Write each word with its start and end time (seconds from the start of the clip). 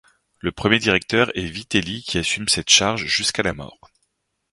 Le 0.39 0.51
premier 0.51 0.79
directeur 0.79 1.29
est 1.37 1.45
Vitelli 1.45 2.01
qui 2.01 2.17
assume 2.17 2.47
cette 2.47 2.71
charge 2.71 3.05
jusqu'à 3.05 3.43
la 3.43 3.53
mort. 3.53 3.91